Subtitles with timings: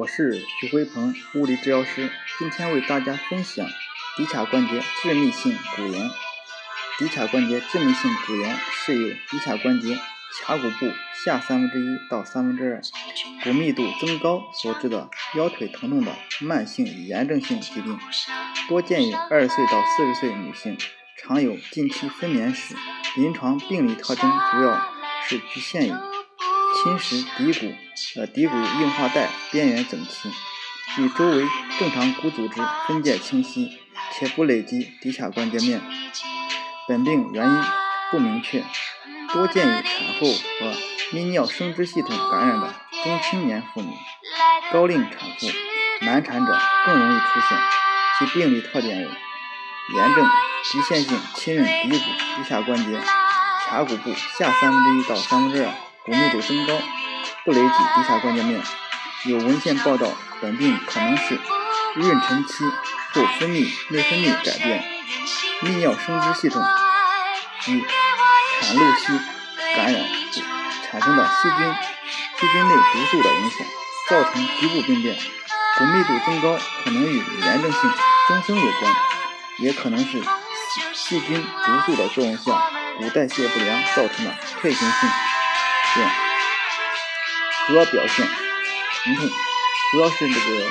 [0.00, 2.10] 我是徐辉鹏，物理治疗师。
[2.38, 3.68] 今天为大家分享
[4.16, 6.10] 骶髂关节致密性骨炎。
[6.98, 9.98] 骶髂关节致密性骨炎是由骶髂关节
[10.42, 10.90] 髂骨部
[11.22, 12.80] 下三分之一到三分之二
[13.44, 16.10] 骨密度增高所致的腰腿疼痛的
[16.40, 17.98] 慢性炎症性疾病，
[18.70, 20.78] 多见于二十岁到四十岁女性，
[21.18, 22.74] 常有近期分娩史。
[23.16, 24.82] 临床病理特征主要
[25.28, 26.09] 是局限于。
[26.74, 27.74] 侵蚀骶骨，
[28.16, 30.30] 呃，骶骨硬化带边缘整齐，
[31.02, 31.46] 与周围
[31.78, 33.78] 正常骨组织分界清晰，
[34.12, 35.80] 且不累积骶髂关节面。
[36.88, 37.62] 本病原因
[38.10, 38.64] 不明确，
[39.32, 40.26] 多见于产后
[40.58, 40.72] 和
[41.12, 43.92] 泌尿生殖系统感染的中青年妇女、
[44.72, 45.46] 高龄产妇、
[46.00, 47.58] 难产者更容易出现。
[48.18, 49.08] 其病理特点为
[49.94, 50.26] 炎症
[50.72, 53.00] 局限性侵润骶骨骶髂关节
[53.68, 55.89] 髂骨部下三分之一到三分之二。
[56.02, 56.72] 骨密度增高，
[57.44, 58.62] 不累积骶髂关节面。
[59.26, 60.08] 有文献报道，
[60.40, 61.38] 本病可能是
[61.96, 62.64] 妊娠期
[63.12, 64.82] 后分泌内分泌改变、
[65.62, 66.64] 泌尿生殖系统
[67.60, 67.84] 及
[68.62, 69.20] 产褥期
[69.76, 70.02] 感染
[70.90, 71.74] 产生的细菌
[72.38, 73.66] 细菌内毒素的影响，
[74.08, 75.18] 造成局部病变。
[75.76, 77.80] 骨密度增高可能与炎症性
[78.28, 78.94] 增生有关，
[79.58, 80.22] 也可能是
[80.94, 85.08] 细菌毒素的作用下骨代谢不良造成的退行性。
[87.66, 88.26] 主要表现
[89.04, 89.30] 疼痛，
[89.92, 90.66] 主要是这个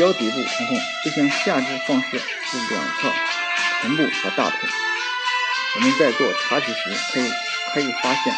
[0.00, 3.12] 腰底部疼痛，会向下肢放射至两侧
[3.80, 4.68] 臀部和大腿。
[5.76, 7.30] 我们在做查体时，可以
[7.74, 8.34] 可以发现，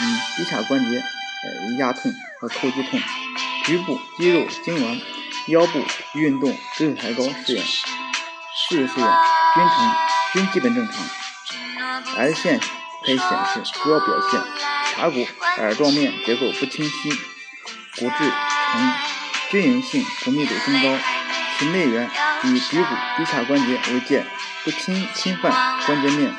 [0.00, 3.00] 嗯，骶髂关节呃压痛和叩击痛，
[3.64, 5.02] 局部肌肉痉挛，
[5.48, 9.08] 腰部运动直腿抬高试验，试试验
[9.54, 9.96] 均呈
[10.32, 10.94] 均基本正常。
[12.16, 12.60] X 线
[13.04, 14.40] 可以显示主要表现。
[14.96, 17.10] 髂骨耳状面结构不清晰，
[17.98, 18.32] 骨质
[18.72, 18.92] 呈
[19.50, 20.98] 均匀性骨密度增高，
[21.58, 22.10] 其内缘
[22.44, 24.24] 与骶骨骶髂关节为界，
[24.64, 25.52] 不侵侵犯
[25.84, 26.34] 关节面，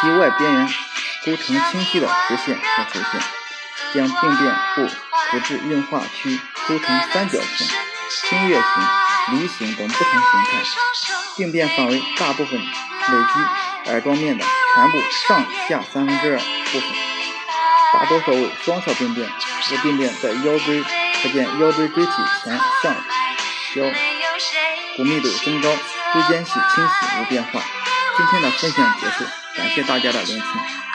[0.00, 0.68] 其外边缘
[1.26, 3.20] 构成清晰的直线和弧线，
[3.92, 4.86] 将病变后
[5.30, 7.68] 骨质硬化区构成三角形、
[8.08, 10.62] 星月形、梨形等不同形态，
[11.36, 14.98] 病变范围大部分累积耳状面的全部
[15.28, 17.09] 上下三分之二部分。
[17.92, 19.28] 大多数为双侧病变，
[19.68, 20.82] 这病变在腰椎，
[21.22, 22.12] 可见腰椎椎体
[22.44, 22.94] 前上
[23.74, 23.84] 腰
[24.96, 25.68] 骨密度增高，
[26.12, 27.60] 椎间隙清晰无变化。
[28.16, 29.24] 今天的分享结束，
[29.56, 30.89] 感谢大家的聆听。